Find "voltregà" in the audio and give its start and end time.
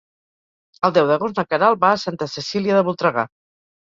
2.89-3.27